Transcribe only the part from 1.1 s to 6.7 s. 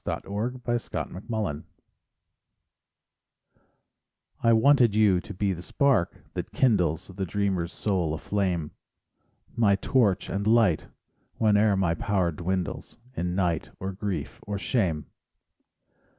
DREAMS Regret I wanted you to be the spark, that